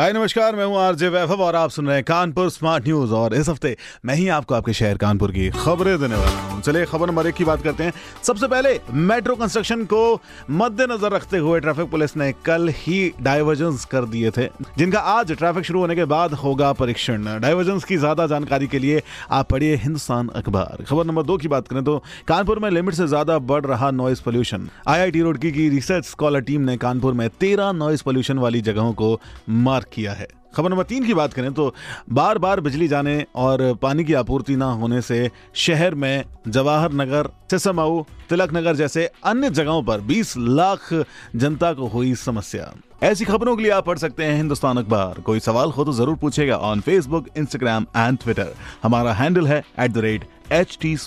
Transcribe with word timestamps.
हाय, 0.00 0.12
नमस्कार, 0.12 0.56
मैं 0.56 0.64
हूँ 0.64 0.76
आरजे 0.78 1.08
वैभव 1.08 1.40
और 1.42 1.56
आप 1.56 1.70
सुन 1.70 1.86
रहे 1.86 1.94
हैं 1.94 2.04
कानपुर 2.04 2.48
स्मार्ट 2.50 2.84
न्यूज़। 2.84 3.12
और 3.12 3.34
इस 3.34 3.48
हफ़्ते 3.48 3.76
मैं 4.04 4.14
ही 4.14 4.28
आपको 4.28 4.54
आपके 4.54 4.72
शहर 4.72 4.96
कानपुर 4.98 5.32
की 5.32 5.48
खबरें 5.50 5.98
देने 6.00 6.14
वाला 6.14 6.30
हूँ। 6.30 6.60
चलिए, 6.62 6.84
खबर 6.84 7.08
नंबर 7.08 7.26
एक 7.26 7.34
की 7.34 7.44
बात 7.44 7.62
करते 7.62 7.84
हैं। 7.84 7.92
सबसे 8.22 8.46
पहले, 8.48 8.78
मेट्रो 8.90 9.34
कंस्ट्रक्शन 9.36 9.84
को 9.84 10.20
मद्देनजर 10.52 11.12
रखते 11.12 11.38
हुए 11.38 11.60
ट्रैफ़िक 11.60 11.90
पुलिस 11.90 12.16
ने 12.16 12.30
कल 12.46 12.68
ही 12.76 13.12
डाइवर्जेंस 13.22 13.84
कर 13.84 14.04
दिए 14.04 14.30
थे, 14.30 14.46
जिनका 14.78 15.00
आज 15.00 15.32
ट्रैफ़िक 15.32 15.64
शुरू 15.64 15.80
होने 15.80 15.96
के 15.96 16.04
बाद 16.04 16.34
होगा 16.34 16.72
परीक्षण। 16.72 17.24
डाइवर्जेंस 17.40 17.84
की 17.84 17.96
ज़्यादा 17.96 18.26
जानकारी 18.26 18.66
के 18.66 18.78
लिए 18.78 19.02
आप 19.30 19.48
पढ़िए 19.50 19.76
हिंदुस्तान 19.76 20.28
अखबार। 20.36 20.84
खबर 20.84 21.06
नंबर 21.06 21.22
दो 21.22 21.36
की 21.36 21.48
बात 21.48 21.68
करें 21.68 21.82
तो 21.84 21.98
कानपुर 22.28 22.58
में 22.58 22.70
लिमिट 22.70 22.94
से 22.94 23.06
ज़्यादा 23.06 23.38
बढ़ 23.44 23.64
रहा 23.66 23.90
नॉइस 23.92 24.20
पोल्यूशन। 24.20 24.68
आईआईटी 24.88 25.20
रुड़की 25.20 25.52
की 25.52 25.68
रिसर्च 25.68 26.06
स्कॉलर 26.06 26.40
टीम 26.42 26.60
ने 26.62 26.76
कानपुर 26.78 27.12
में 27.12 27.28
तेरह 27.30 27.72
नॉइस 27.74 28.02
पोल्यूशन 28.02 28.38
वाली 28.38 28.60
जगहों 28.62 28.92
को 28.94 29.18
मार्क 29.50 29.88
किया 29.94 30.12
है। 30.12 30.28
खबर 30.56 30.70
नंबर 30.70 30.82
तीन 30.82 31.06
की 31.06 31.14
बात 31.14 31.32
करें 31.32 31.52
तो 31.52 31.74
बार 32.12 32.38
बार 32.38 32.60
बिजली 32.60 32.88
जाने 32.88 33.26
और 33.36 33.74
पानी 33.74 34.04
की 34.04 34.14
आपूर्ति 34.14 34.56
न 34.56 34.62
होने 34.62 35.02
से 35.02 35.30
शहर 35.54 35.94
में 35.94 36.24
जवाहर 36.48 36.92
नगर, 36.92 37.28
सिसमाऊ, 37.50 38.04
तिलक 38.28 38.54
नगर 38.54 38.76
जैसे 38.76 39.10
अन्य 39.24 39.50
जगहों 39.50 39.82
पर 39.82 40.00
20 40.00 40.36
लाख 40.36 41.04
जनता 41.36 41.72
को 41.72 41.86
हुई 41.86 42.14
समस्या। 42.14 42.74
ऐसी 43.02 43.24
खबरों 43.24 43.56
के 43.56 43.62
लिए 43.62 43.72
आप 43.72 43.86
पढ़ 43.86 43.98
सकते 43.98 44.24
हैं 44.24 44.36
हिंदुस्तान 44.36 44.76
अखबार। 44.76 45.20
कोई 45.20 45.40
सवाल 45.40 45.70
हो 45.70 45.84
तो 45.84 45.92
ज़रूर 45.92 46.16
पूछेगा 46.16 46.56
on 46.56 46.80
Facebook 46.80 47.26
Instagram 47.36 47.86
and 47.96 48.18
Twitter 48.18 48.54
हमारा 48.82 49.12
हैंडल 49.12 49.46
है 49.46 49.64
at 49.80 49.90
the 49.90 49.98
rate 49.98 50.24
H 50.52 50.78
T 50.82 50.98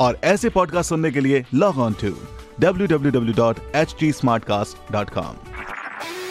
और 0.00 0.18
ऐसे 0.24 0.48
पॉडकास्ट 0.48 0.88
सुनने 0.88 1.10
के 1.10 1.20
लिए 1.20 1.44
लॉग 1.54 1.78
ऑन 1.78 1.92
टू 1.92 2.12
www.htsmartcast.com 2.62 5.49